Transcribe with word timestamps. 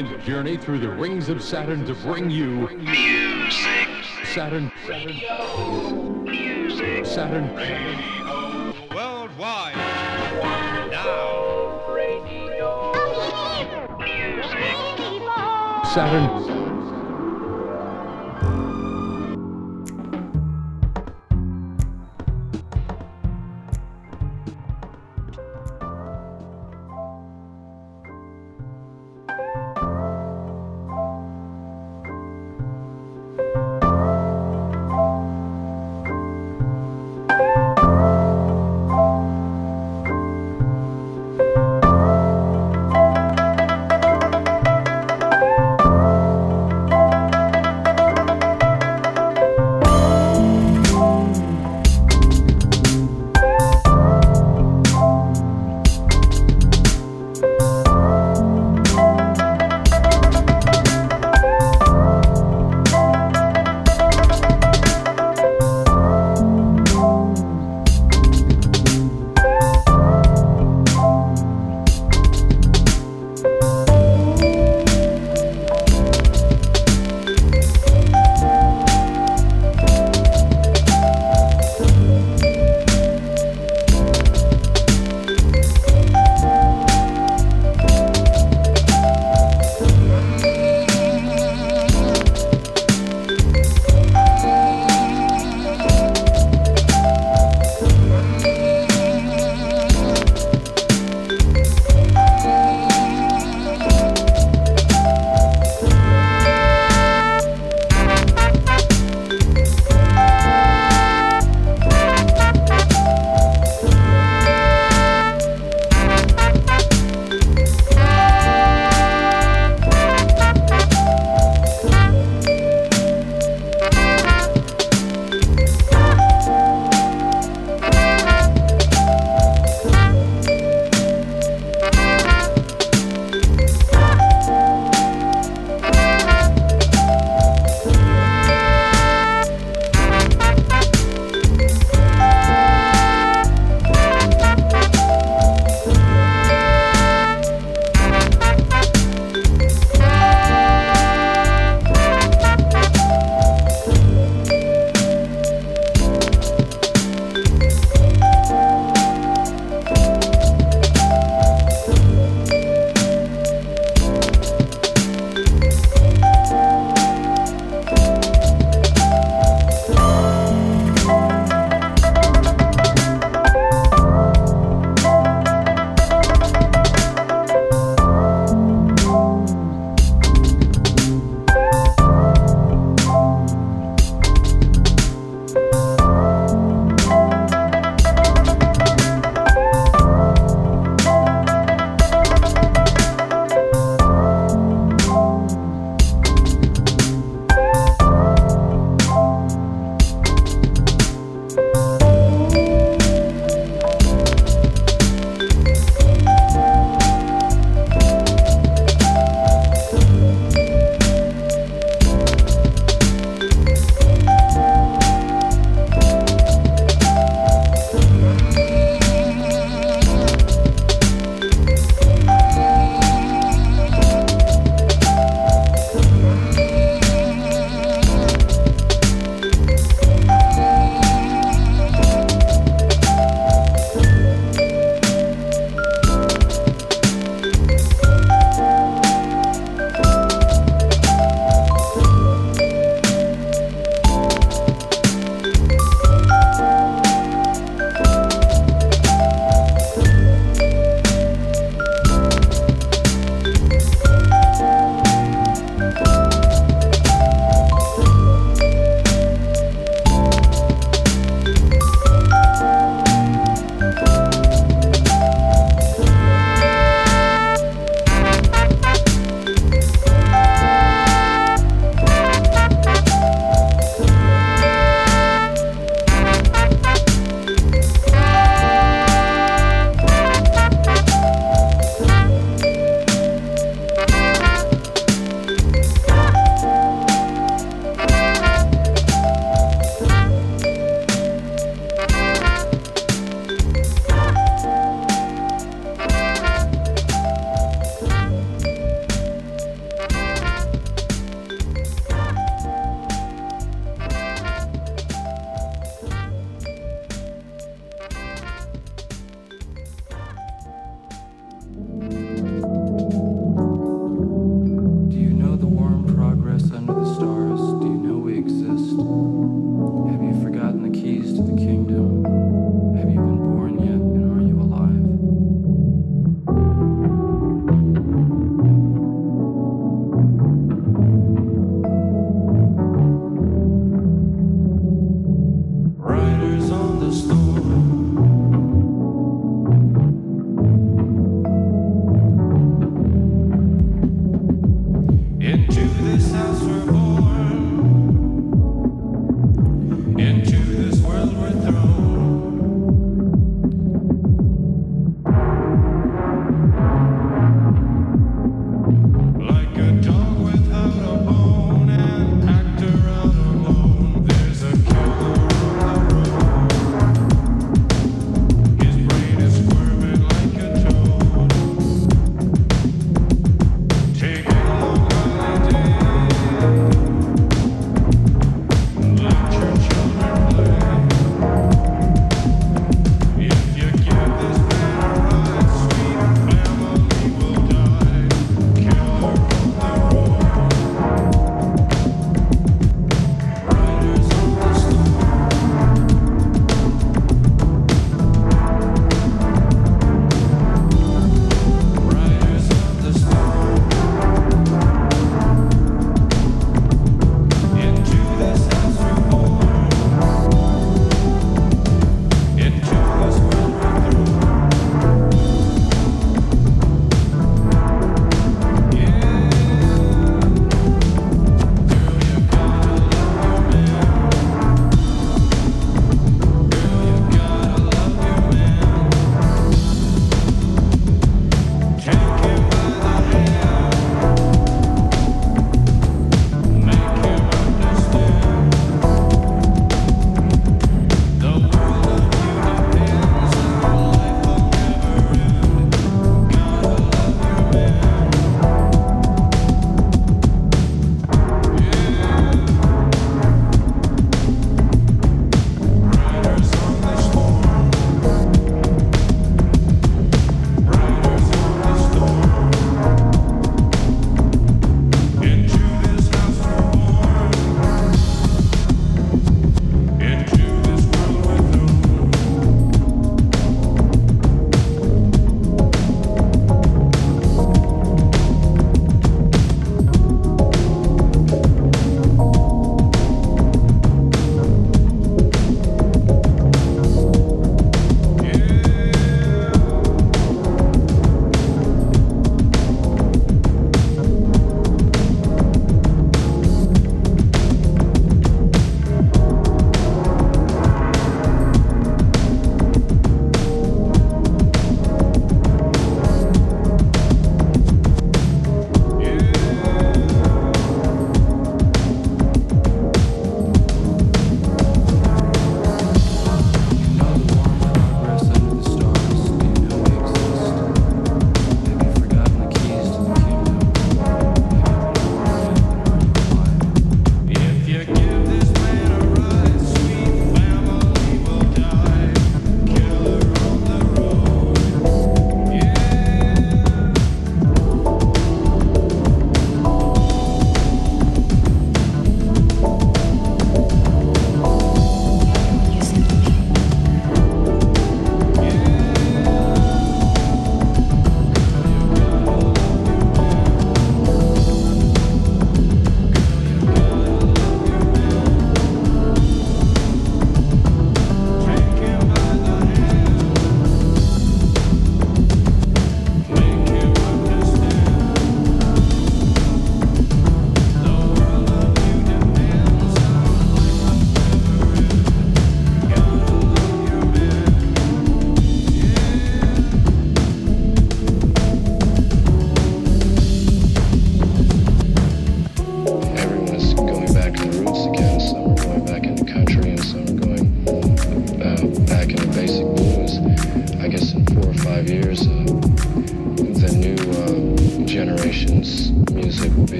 amazing 0.00 0.16
companions 0.16 0.26
journey 0.26 0.56
through 0.56 0.78
the 0.78 0.88
rings 0.88 1.28
of 1.28 1.42
Saturn 1.42 1.86
to 1.86 1.94
bring 1.94 2.30
you 2.30 2.68
Music. 2.68 3.88
Saturn. 4.24 4.70
Music. 6.24 7.06
Saturn. 7.06 7.48
Worldwide. 8.94 9.76
Now. 10.90 11.82
Saturn. 15.94 16.65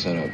set 0.00 0.16
up. 0.16 0.29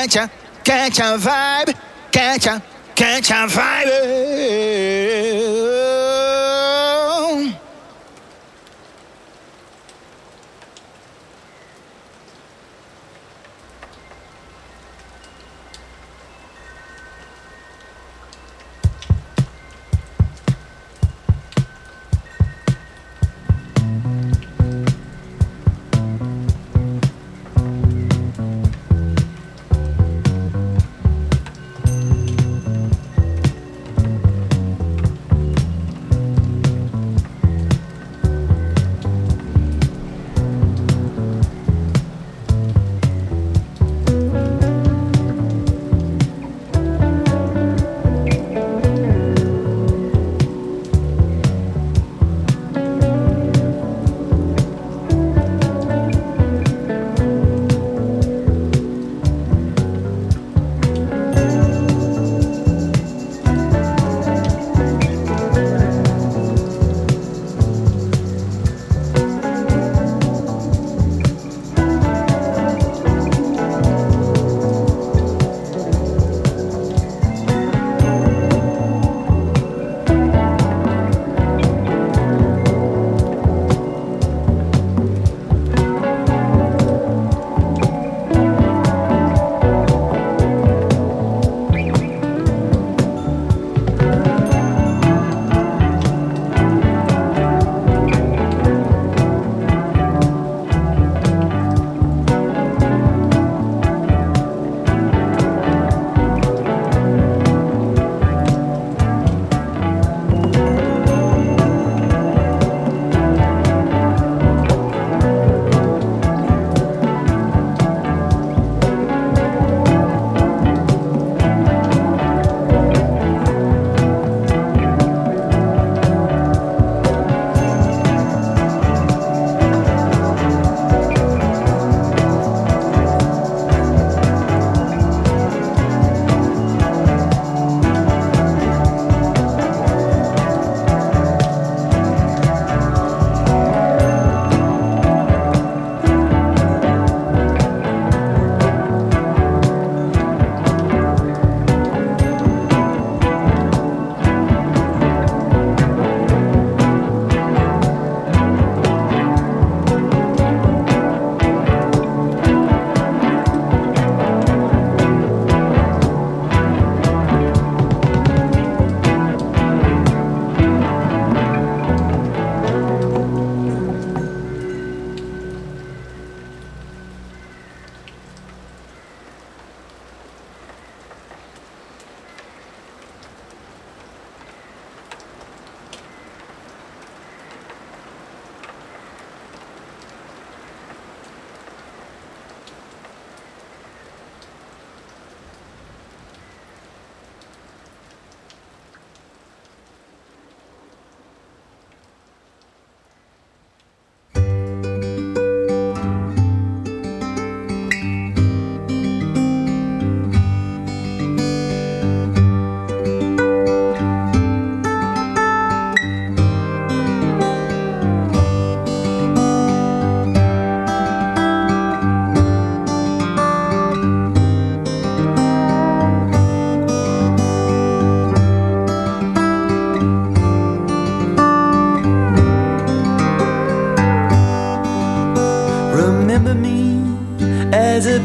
Catch 0.00 0.16
a, 0.16 0.30
catch 0.64 0.98
a 0.98 1.18
vibe, 1.18 1.76
catch 2.10 2.46
a, 2.46 2.62
catch 2.94 3.30
a 3.30 3.46
vibe. 3.46 4.79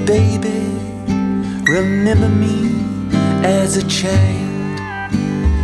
baby, 0.06 0.62
remember 1.66 2.30
me 2.30 2.76
as 3.44 3.76
a 3.78 3.88
child. 3.88 4.78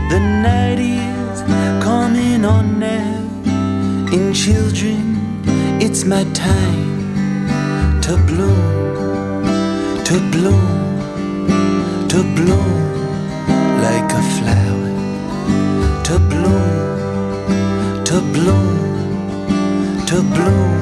The 0.10 0.20
night 0.20 0.80
is 0.80 1.42
coming 1.84 2.44
on 2.44 2.80
now. 2.80 3.20
In 4.12 4.34
children, 4.34 5.44
it's 5.80 6.06
my 6.06 6.24
time 6.34 8.02
to 8.02 8.18
bloom, 8.26 9.44
to 10.06 10.20
bloom, 10.32 12.08
to 12.10 12.24
bloom 12.36 12.82
like 13.86 14.12
a 14.12 14.24
flower. 14.38 14.92
To 16.08 16.20
bloom, 16.32 18.04
to 18.06 18.22
bloom, 18.34 20.06
to 20.08 20.22
bloom. 20.36 20.81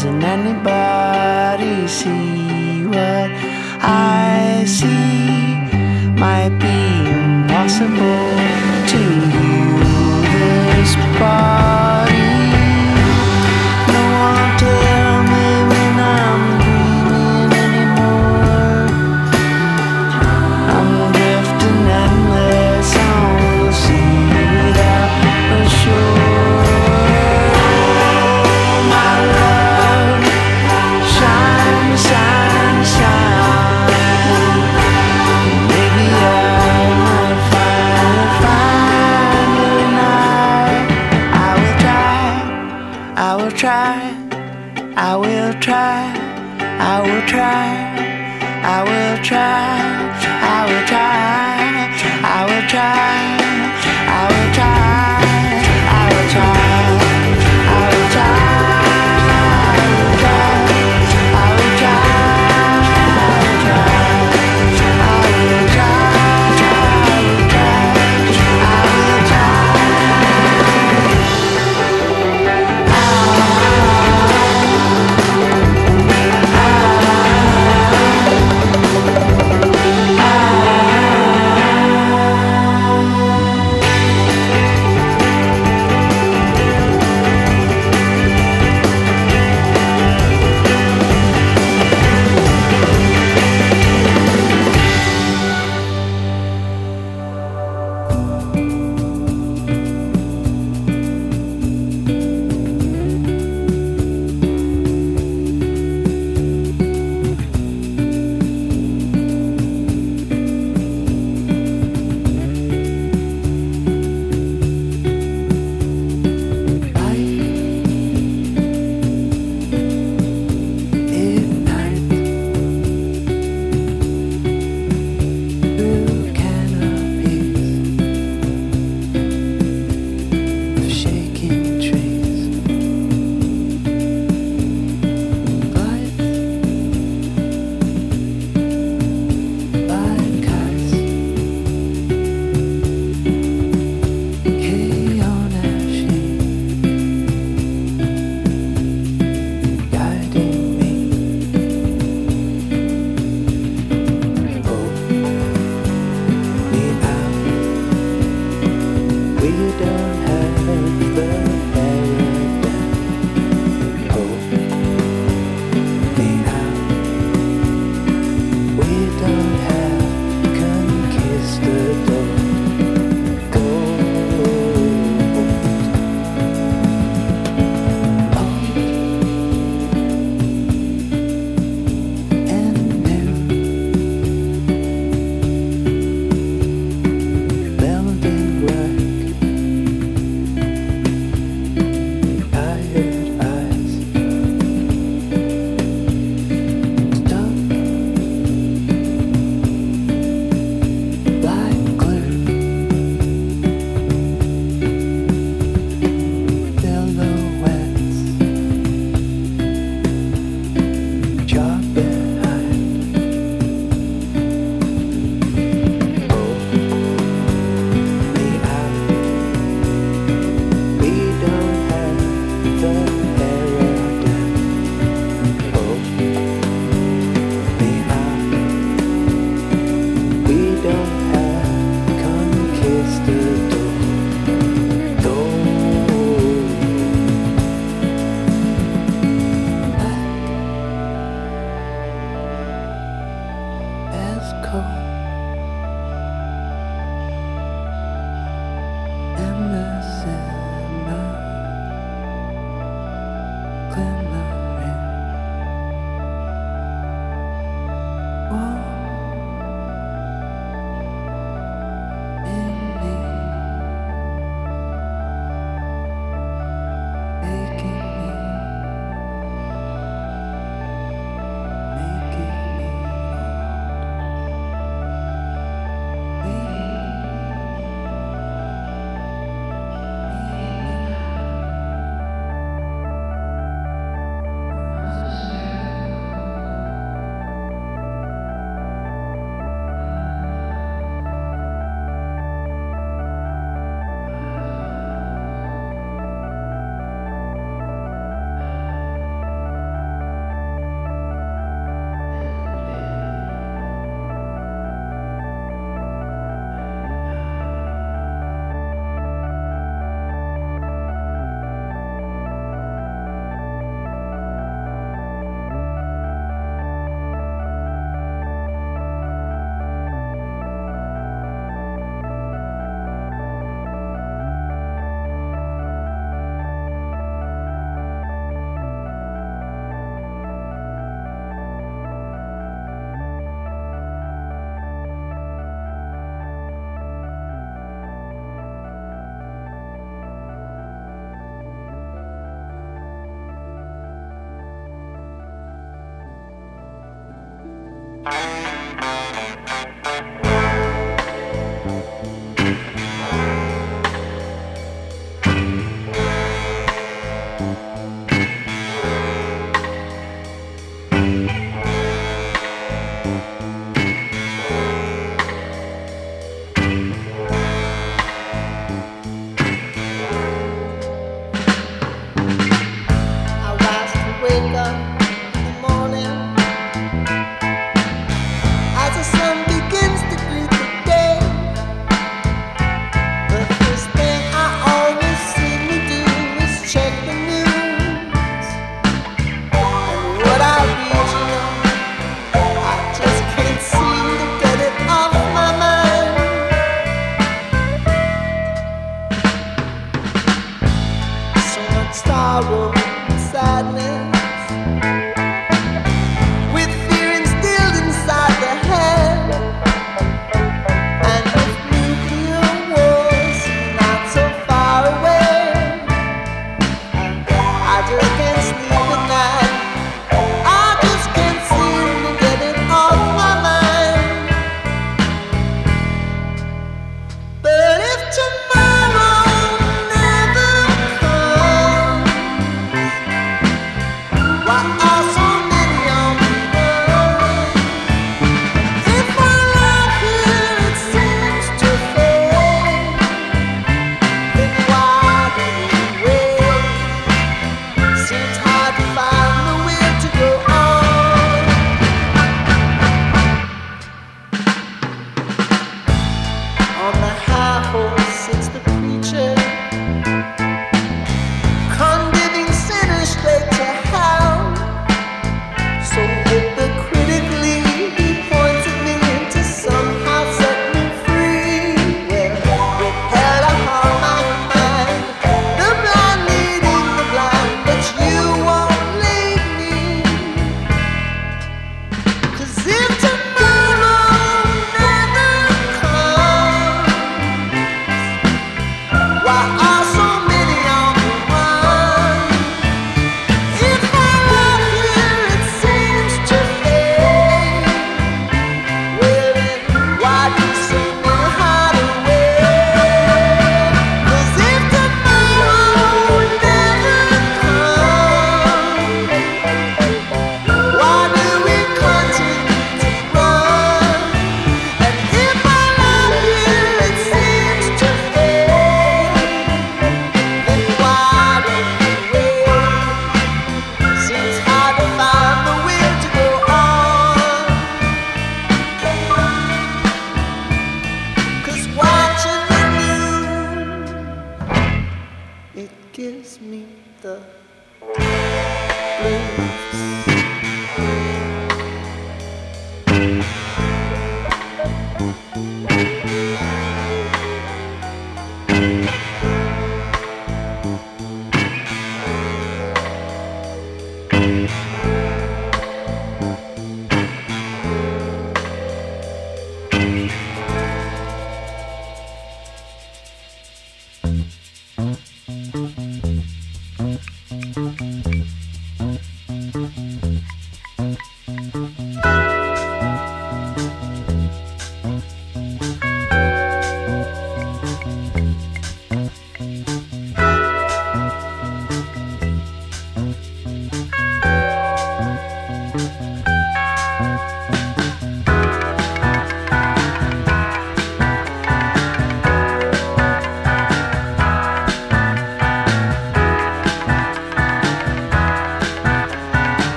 Doesn't 0.00 0.22
anybody 0.22 1.88
see 1.88 2.86
what 2.86 3.32
I 3.82 4.62
see? 4.64 5.56
Might 6.12 6.56
be 6.60 7.10
impossible 7.10 8.30
to 8.92 9.00
you 9.34 9.80
this 10.76 10.94
part. 11.18 11.77